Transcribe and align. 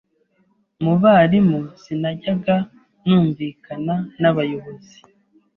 mu 0.83 0.93
barimu 1.01 1.59
sinajyaga 1.81 2.55
numvikana 3.05 3.95
n’abayobozi 4.21 4.95